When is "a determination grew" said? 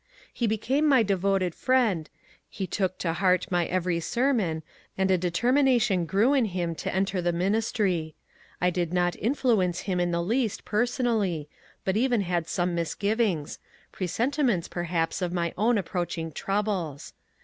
5.11-6.33